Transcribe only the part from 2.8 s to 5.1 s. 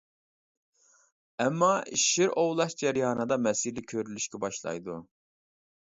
جەريانىدا مەسىلە كۆرۈلۈشكە باشلايدۇ.